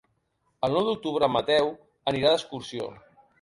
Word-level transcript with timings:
El 0.67 0.71
nou 0.75 0.87
d'octubre 0.87 1.29
en 1.31 1.33
Mateu 1.35 1.69
anirà 2.13 2.33
d'excursió. 2.33 2.89